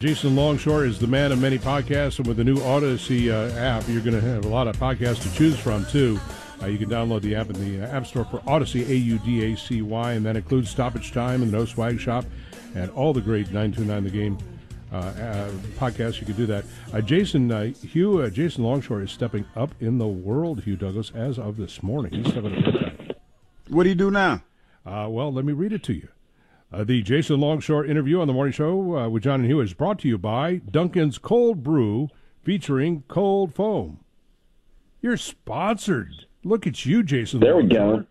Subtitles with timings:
[0.00, 3.86] Jason Longshore is the man of many podcasts, and with the new Audacy uh, app,
[3.86, 6.18] you're going to have a lot of podcasts to choose from, too.
[6.62, 9.52] Uh, you can download the app in the App Store for Audacy, A U D
[9.52, 12.24] A C Y, and that includes Stoppage Time and the No Swag Shop
[12.74, 14.38] and all the great 929 The Game
[14.90, 16.18] uh, uh, podcasts.
[16.18, 16.64] You can do that.
[16.94, 21.12] Uh, Jason uh, Hugh, uh, Jason Longshore is stepping up in the world, Hugh Douglas,
[21.14, 22.14] as of this morning.
[22.14, 23.16] He's stepping up.
[23.68, 24.44] What do you do now?
[24.86, 26.08] Uh, well, let me read it to you.
[26.72, 29.74] Uh, the Jason Longshore interview on the morning show uh, with John and Hugh is
[29.74, 32.08] brought to you by Dunkin's Cold Brew
[32.42, 33.98] featuring cold foam.
[35.02, 36.26] You're sponsored.
[36.44, 37.40] Look at you, Jason.
[37.40, 38.04] There we go.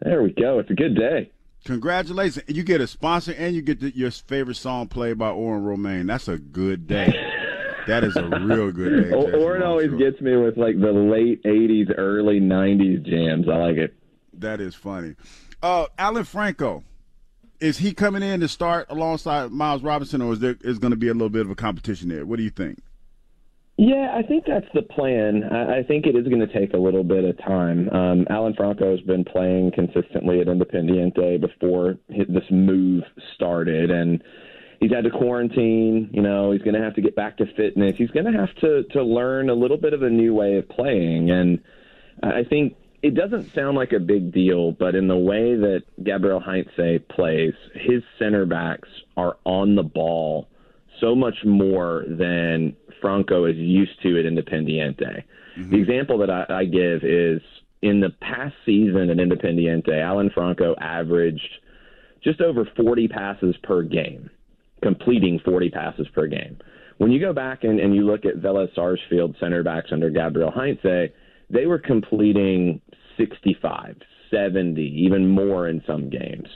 [0.00, 0.58] There we go.
[0.58, 1.30] It's a good day.
[1.64, 2.44] Congratulations.
[2.48, 6.06] You get a sponsor and you get the, your favorite song played by Oren Romaine.
[6.06, 7.14] That's a good day.
[7.86, 9.16] that is a real good day.
[9.16, 10.10] O- Jason Oren always Longshore.
[10.10, 13.48] gets me with like the late '80s, early '90s jams.
[13.48, 13.94] I like it.
[14.34, 15.14] That is funny.
[15.62, 16.82] Uh, Alan Franco,
[17.64, 20.98] is he coming in to start alongside Miles Robinson, or is there is going to
[20.98, 22.26] be a little bit of a competition there?
[22.26, 22.78] What do you think?
[23.78, 25.42] Yeah, I think that's the plan.
[25.44, 27.88] I, think it is going to take a little bit of time.
[27.88, 33.02] Um, Alan Franco has been playing consistently at Independiente before this move
[33.34, 34.22] started, and
[34.78, 36.10] he's had to quarantine.
[36.12, 37.96] You know, he's going to have to get back to fitness.
[37.96, 40.68] He's going to have to to learn a little bit of a new way of
[40.68, 41.58] playing, and
[42.22, 46.40] I think it doesn't sound like a big deal, but in the way that Gabriel
[46.40, 48.88] Heinze plays, his center backs
[49.18, 50.48] are on the ball
[51.02, 55.22] so much more than Franco is used to at Independiente.
[55.54, 55.70] Mm-hmm.
[55.70, 57.42] The example that I, I give is
[57.82, 61.58] in the past season at Independiente, Alan Franco averaged
[62.22, 64.30] just over 40 passes per game,
[64.82, 66.56] completing 40 passes per game.
[66.96, 70.50] When you go back and, and you look at Vélez Sarsfield center backs under Gabriel
[70.50, 71.12] Heinze,
[71.50, 72.80] they were completing
[73.18, 73.96] 65,
[74.30, 76.48] 70, even more in some games.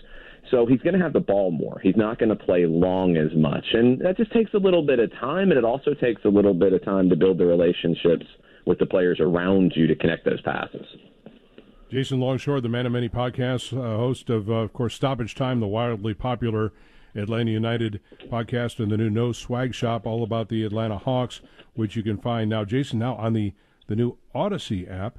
[0.50, 1.78] So he's going to have the ball more.
[1.82, 3.64] He's not going to play long as much.
[3.72, 6.54] And that just takes a little bit of time, and it also takes a little
[6.54, 8.24] bit of time to build the relationships
[8.66, 10.86] with the players around you to connect those passes.
[11.90, 15.60] Jason Longshore, the man of many podcasts, uh, host of, uh, of course, Stoppage Time,
[15.60, 16.72] the wildly popular
[17.14, 18.00] Atlanta United
[18.30, 21.40] podcast, and the new No Swag Shop, all about the Atlanta Hawks,
[21.74, 23.54] which you can find now, Jason, now on the,
[23.88, 25.18] the new Audacy app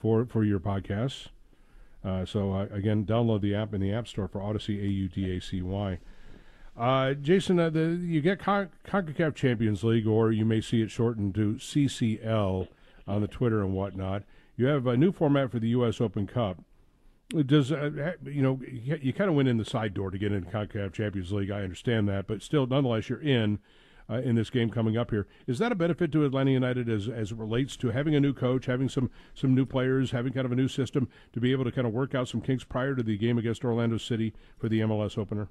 [0.00, 1.28] for for your podcasts.
[2.02, 5.08] Uh, so uh, again, download the app in the App Store for Audacy, A U
[5.08, 5.98] D A C Y.
[6.76, 10.92] Uh, Jason, uh, the, you get Con- CONCACAF Champions League, or you may see it
[10.92, 12.68] shortened to CCL
[13.08, 14.22] on the Twitter and whatnot.
[14.56, 16.00] You have a new format for the U.S.
[16.00, 16.62] Open Cup.
[17.30, 20.32] Does uh, you know you, you kind of went in the side door to get
[20.32, 21.50] into CONCACAF Champions League?
[21.50, 23.58] I understand that, but still, nonetheless, you're in
[24.10, 25.26] uh, in this game coming up here.
[25.46, 28.32] Is that a benefit to Atlanta United as as it relates to having a new
[28.32, 31.64] coach, having some some new players, having kind of a new system to be able
[31.64, 34.68] to kind of work out some kinks prior to the game against Orlando City for
[34.68, 35.48] the MLS opener?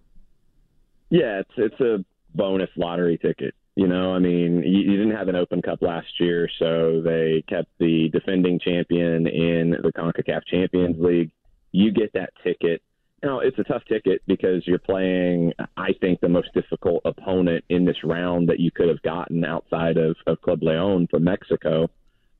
[1.09, 2.04] Yeah, it's it's a
[2.36, 3.56] bonus lottery ticket.
[3.75, 7.44] You know, I mean, you, you didn't have an Open Cup last year, so they
[7.48, 11.31] kept the defending champion in the CONCACAF Champions League.
[11.71, 12.81] You get that ticket.
[13.23, 17.83] Now, it's a tough ticket because you're playing, I think, the most difficult opponent in
[17.83, 21.89] this round that you could have gotten outside of, of Club Leon from Mexico.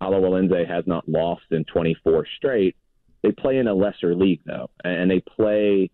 [0.02, 2.76] Alajuelense has not lost in 24 straight.
[3.24, 5.90] They play in a lesser league, though, and they play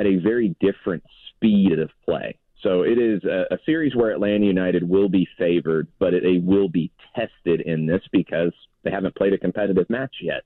[0.00, 2.36] at a very different speed of play.
[2.62, 6.38] So it is a, a series where Atlanta United will be favored, but it, they
[6.38, 10.42] will be tested in this because they haven't played a competitive match yet.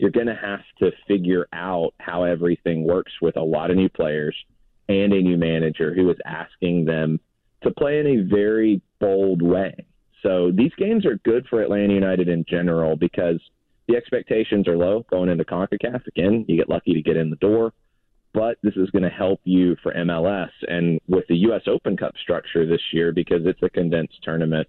[0.00, 3.90] You're going to have to figure out how everything works with a lot of new
[3.90, 4.34] players
[4.88, 7.20] and a new manager who is asking them
[7.64, 9.84] to play in a very bold way.
[10.22, 13.42] So these games are good for Atlanta United in general because
[13.88, 16.06] the expectations are low going into CONCACAF.
[16.06, 17.74] Again, you get lucky to get in the door,
[18.32, 20.50] but this is going to help you for MLS.
[20.66, 21.64] And with the U.S.
[21.66, 24.66] Open Cup structure this year, because it's a condensed tournament,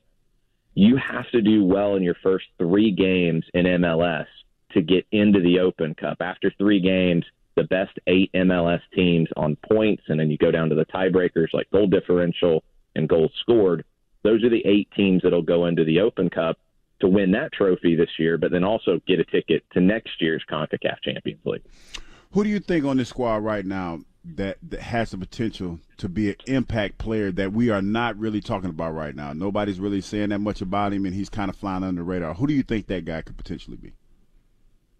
[0.73, 4.25] you have to do well in your first three games in MLS
[4.73, 6.17] to get into the Open Cup.
[6.21, 7.25] After three games,
[7.55, 11.53] the best eight MLS teams on points, and then you go down to the tiebreakers
[11.53, 12.63] like goal differential
[12.95, 13.83] and goals scored.
[14.23, 16.57] Those are the eight teams that'll go into the Open Cup
[17.01, 20.43] to win that trophy this year, but then also get a ticket to next year's
[20.49, 21.63] CONCACAF Champions League.
[22.31, 26.07] Who do you think on this squad right now that, that has the potential to
[26.07, 29.33] be an impact player that we are not really talking about right now?
[29.33, 32.35] Nobody's really saying that much about him, and he's kind of flying under the radar.
[32.35, 33.93] Who do you think that guy could potentially be?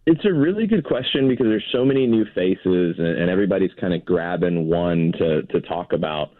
[0.07, 3.94] It's a really good question because there's so many new faces, and, and everybody's kind
[3.94, 6.31] of grabbing one to to talk about.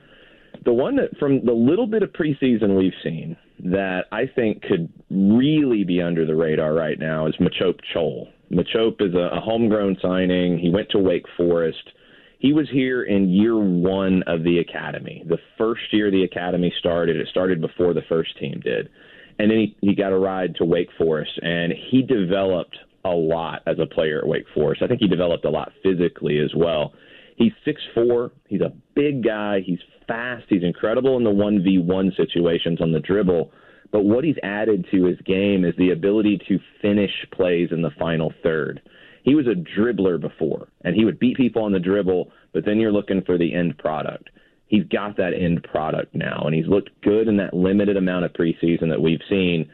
[0.66, 4.92] The one that, from the little bit of preseason we've seen, that I think could
[5.10, 8.28] really be under the radar right now is Machop Chol.
[8.52, 10.58] Machop is a, a homegrown signing.
[10.58, 11.92] He went to Wake Forest.
[12.40, 15.24] He was here in year one of the academy.
[15.28, 18.90] The first year the academy started, it started before the first team did.
[19.38, 23.62] And then he, he got a ride to Wake Forest, and he developed a lot
[23.66, 24.82] as a player at Wake Forest.
[24.82, 26.94] I think he developed a lot physically as well.
[27.36, 28.32] He's six four.
[28.48, 29.62] He's a big guy.
[29.66, 30.46] He's fast.
[30.50, 33.52] He's incredible in the 1v1 situations on the dribble.
[33.92, 37.92] But what he's added to his game is the ability to finish plays in the
[38.00, 38.82] final third.
[39.24, 42.80] He was a dribbler before, and he would beat people on the dribble, but then
[42.80, 44.30] you're looking for the end product.
[44.68, 48.34] He's got that end product now, and he's looked good in that limited amount of
[48.34, 49.70] preseason that we've seen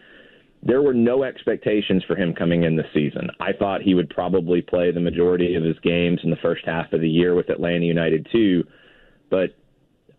[0.63, 3.29] there were no expectations for him coming in this season.
[3.39, 6.91] I thought he would probably play the majority of his games in the first half
[6.93, 8.63] of the year with Atlanta United too,
[9.29, 9.55] but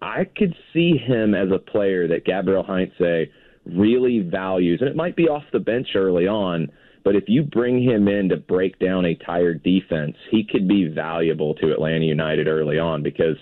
[0.00, 3.28] I could see him as a player that Gabriel Heinze
[3.66, 6.70] really values, and it might be off the bench early on.
[7.04, 10.88] But if you bring him in to break down a tired defense, he could be
[10.88, 13.36] valuable to Atlanta United early on because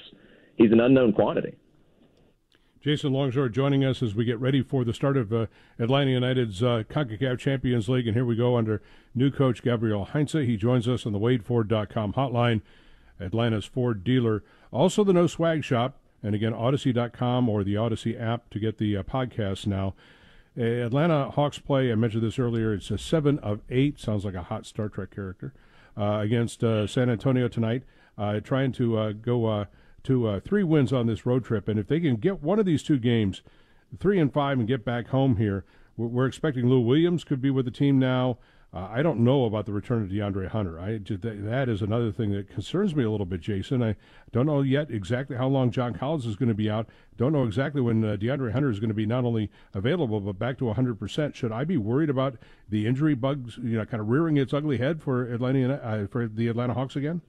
[0.57, 1.57] he's an unknown quantity.
[2.87, 5.47] Jason Longshore joining us as we get ready for the start of uh,
[5.77, 8.06] Atlanta United's uh, CONCACAF Champions League.
[8.06, 8.81] And here we go under
[9.12, 10.31] new coach Gabriel Heinze.
[10.35, 12.61] He joins us on the WadeFord.com hotline,
[13.19, 14.44] Atlanta's Ford dealer.
[14.71, 15.99] Also, the No Swag Shop.
[16.23, 19.94] And again, Audacy.com or the Audacy app to get the uh, podcast now.
[20.56, 23.99] Uh, Atlanta Hawks play, I mentioned this earlier, it's a 7 of 8.
[23.99, 25.53] Sounds like a hot Star Trek character.
[25.97, 27.83] Uh, against uh, San Antonio tonight.
[28.44, 29.67] trying to go
[30.06, 31.69] to uh, three wins on this road trip.
[31.69, 33.43] And if they can get one of these two games,
[33.99, 35.64] three and five, and get back home here,
[35.97, 38.38] we're, expecting Lou Williams could be with the team now.
[38.75, 40.79] Uh, I don't know about the return of DeAndre Hunter.
[40.79, 43.82] I that is another thing that concerns me a little bit, Jason.
[43.82, 43.97] I
[44.32, 46.88] don't know yet exactly how long John Collins is going to be out.
[47.17, 50.38] Don't know exactly when uh, DeAndre Hunter is going to be not only available but
[50.38, 51.35] back to 100%.
[51.35, 52.37] Should I be worried about
[52.69, 56.29] the injury bugs, you know, kind of rearing its ugly head for Atlanta uh, for
[56.29, 57.23] the Atlanta Hawks again?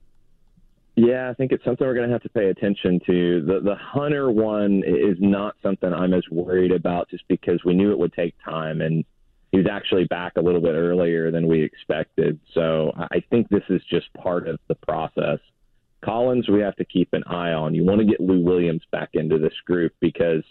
[0.98, 3.42] Yeah, I think it's something we're going to have to pay attention to.
[3.46, 7.92] The the Hunter one is not something I'm as worried about, just because we knew
[7.92, 9.06] it would take time, and
[9.52, 12.40] he was actually back a little bit earlier than we expected.
[12.56, 15.38] So I think this is just part of the process.
[16.04, 17.76] Collins, we have to keep an eye on.
[17.76, 20.44] You want to get Lou Williams back into this group because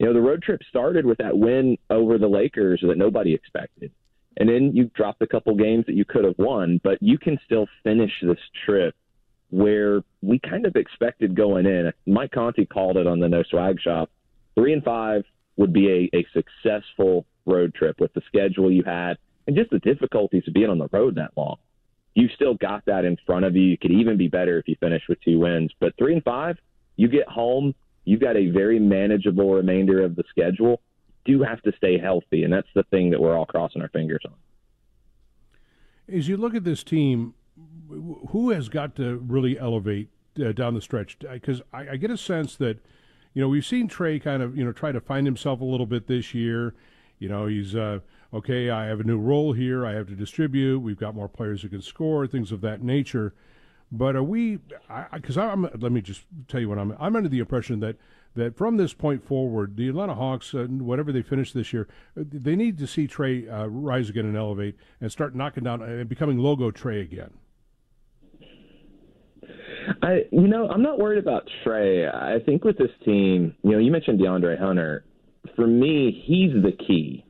[0.00, 3.92] you know the road trip started with that win over the Lakers that nobody expected.
[4.38, 7.38] And then you dropped a couple games that you could have won, but you can
[7.46, 8.96] still finish this trip
[9.50, 11.92] where we kind of expected going in.
[12.06, 14.10] Mike Conti called it on the No Swag Shop.
[14.54, 15.24] Three and five
[15.56, 19.78] would be a, a successful road trip with the schedule you had and just the
[19.78, 21.56] difficulties of being on the road that long.
[22.14, 23.62] You've still got that in front of you.
[23.62, 25.72] You could even be better if you finish with two wins.
[25.80, 26.56] But three and five,
[26.96, 27.74] you get home,
[28.04, 30.80] you've got a very manageable remainder of the schedule.
[31.26, 33.88] You do have to stay healthy, and that's the thing that we're all crossing our
[33.88, 34.34] fingers on.
[36.12, 37.34] As you look at this team,
[38.30, 40.08] who has got to really elevate
[40.44, 41.18] uh, down the stretch?
[41.18, 42.78] Because I, I, get a sense that,
[43.34, 45.86] you know, we've seen Trey kind of, you know, try to find himself a little
[45.86, 46.74] bit this year.
[47.18, 48.00] You know, he's uh,
[48.32, 48.70] okay.
[48.70, 49.86] I have a new role here.
[49.86, 50.80] I have to distribute.
[50.80, 53.34] We've got more players who can score, things of that nature.
[53.92, 54.58] But are we?
[55.12, 55.62] Because I'm.
[55.78, 56.96] Let me just tell you what I'm.
[56.98, 57.96] I'm under the impression that
[58.34, 62.56] that from this point forward, the Atlanta Hawks, uh, whatever they finish this year, they
[62.56, 66.38] need to see Trey uh, rise again and elevate and start knocking down and becoming
[66.38, 67.30] logo Trey again.
[70.02, 72.06] I, you know, I'm not worried about Trey.
[72.06, 75.04] I think with this team, you know, you mentioned DeAndre Hunter.
[75.56, 77.24] For me, he's the key.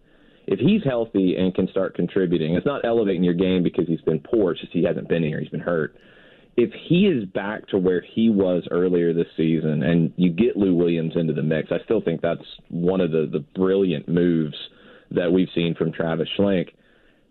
[0.47, 4.21] If he's healthy and can start contributing, it's not elevating your game because he's been
[4.21, 4.53] poor.
[4.53, 5.41] It's just he hasn't been here.
[5.41, 5.97] He's been hurt.
[6.57, 10.75] If he is back to where he was earlier this season, and you get Lou
[10.75, 14.55] Williams into the mix, I still think that's one of the the brilliant moves
[15.11, 16.69] that we've seen from Travis Schlenk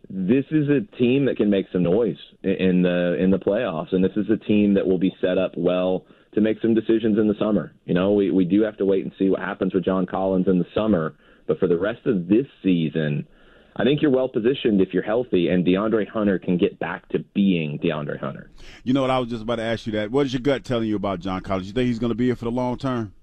[0.10, 4.04] this is a team that can make some noise in the in the playoffs, and
[4.04, 7.28] this is a team that will be set up well to make some decisions in
[7.28, 7.74] the summer.
[7.86, 10.48] You know, we we do have to wait and see what happens with John Collins
[10.48, 11.16] in the summer,
[11.48, 13.28] but for the rest of this season,
[13.76, 17.20] I think you're well positioned if you're healthy, and DeAndre Hunter can get back to
[17.34, 18.52] being DeAndre Hunter.
[18.84, 19.10] You know what?
[19.10, 20.12] I was just about to ask you that.
[20.12, 21.68] What is your gut telling you about John Collins?
[21.68, 23.14] You think he's going to be here for the long term?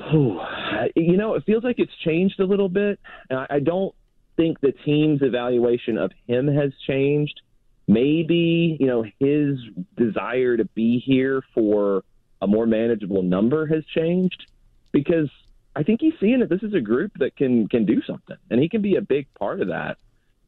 [0.00, 0.40] Oh,
[0.96, 3.00] you know, it feels like it's changed a little bit.
[3.30, 3.94] And I don't
[4.38, 7.42] think the team's evaluation of him has changed.
[7.86, 9.58] Maybe, you know, his
[9.96, 12.04] desire to be here for
[12.40, 14.46] a more manageable number has changed
[14.92, 15.28] because
[15.74, 18.60] I think he's seeing that this is a group that can can do something and
[18.60, 19.98] he can be a big part of that.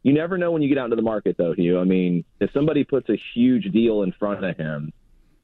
[0.03, 1.81] You never know when you get out into the market though, Hugh.
[1.81, 4.93] I mean, if somebody puts a huge deal in front of him,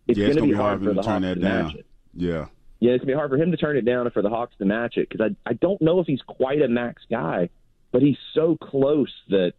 [0.07, 1.65] it's, yeah, going to be hard, hard for the turn Hawks that to down.
[1.67, 1.87] match it.
[2.15, 2.47] Yeah.
[2.79, 4.29] Yeah, it's going to be hard for him to turn it down and for the
[4.29, 7.49] Hawks to match it because I I don't know if he's quite a max guy
[7.93, 9.55] but he's so close that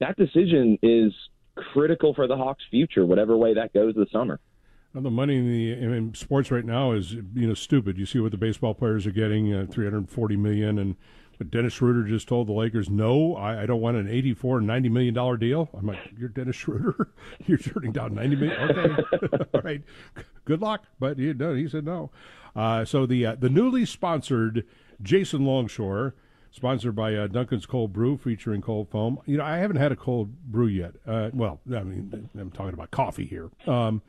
[0.00, 1.12] that decision is
[1.54, 4.40] critical for the Hawks' future, whatever way that goes this summer.
[4.92, 7.96] The money in the in sports right now is you know stupid.
[7.96, 10.96] You see what the baseball players are getting, uh, three hundred forty million, and
[11.38, 14.88] but Dennis Schroeder just told the Lakers, "No, I, I don't want an eighty-four, ninety
[14.88, 17.08] million dollar deal." I'm like, "You're Dennis Schroeder.
[17.46, 18.60] You're turning down ninety million.
[18.60, 19.02] Okay,
[19.54, 19.82] all right.
[20.44, 22.10] Good luck." But he, no, he said no.
[22.56, 24.66] Uh, so the uh, the newly sponsored
[25.00, 26.14] Jason Longshore
[26.50, 29.18] sponsored by uh, Dunkin's Cold Brew, featuring cold foam.
[29.26, 30.94] You know, I haven't had a cold brew yet.
[31.06, 33.50] Uh, well, I mean, I'm talking about coffee here.
[33.66, 34.02] Um,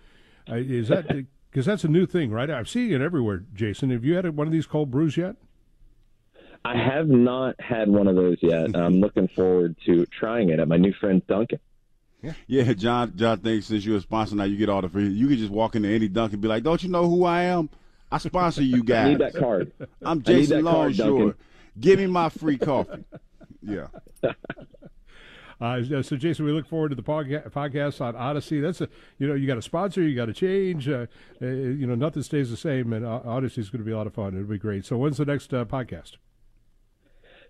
[0.48, 1.08] is that
[1.52, 2.50] because that's a new thing, right?
[2.50, 3.44] I'm seeing it everywhere.
[3.54, 5.36] Jason, have you had one of these cold brews yet?
[6.64, 8.76] I have not had one of those yet.
[8.76, 11.60] I'm looking forward to trying it at my new friend Duncan.
[12.22, 12.34] Yeah.
[12.46, 13.14] yeah, John.
[13.16, 15.08] John thinks since you're a sponsor now, you get all the free.
[15.08, 17.44] You can just walk into any Dunkin' and be like, "Don't you know who I
[17.44, 17.68] am?
[18.12, 19.06] I sponsor you guys.
[19.06, 19.72] I need that card.
[20.04, 21.36] I'm Jason Longshore.
[21.80, 23.06] Give me my free coffee.
[23.62, 23.88] Yeah.
[25.62, 28.60] Uh, so, Jason, we look forward to the podcast on Audacy.
[28.64, 30.90] That's a you know you got a sponsor, you got to change.
[30.90, 31.06] Uh,
[31.40, 34.08] uh, you know nothing stays the same, and Audacy is going to be a lot
[34.08, 34.34] of fun.
[34.34, 34.86] It'll be great.
[34.86, 36.14] So, when's the next uh, podcast?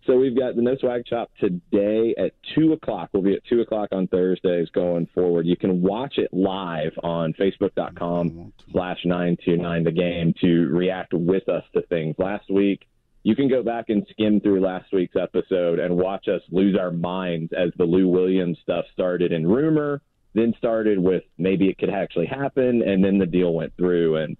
[0.05, 3.11] So we've got the No Swag Shop today at two o'clock.
[3.13, 5.45] We'll be at two o'clock on Thursdays going forward.
[5.45, 11.13] You can watch it live on Facebook.com slash nine two nine the game to react
[11.13, 12.15] with us to things.
[12.17, 12.87] Last week
[13.23, 16.91] you can go back and skim through last week's episode and watch us lose our
[16.91, 20.01] minds as the Lou Williams stuff started in rumor,
[20.33, 24.17] then started with maybe it could actually happen, and then the deal went through.
[24.17, 24.37] And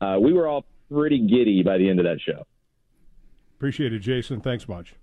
[0.00, 2.46] uh, we were all pretty giddy by the end of that show.
[3.56, 4.40] Appreciate it, Jason.
[4.40, 4.94] Thanks much.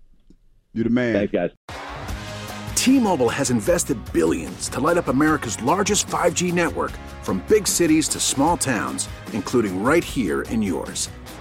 [0.74, 1.14] You're the man.
[1.14, 1.52] Thanks, guys.
[2.76, 8.20] T-Mobile has invested billions to light up America's largest 5G network from big cities to
[8.20, 11.10] small towns, including right here in yours.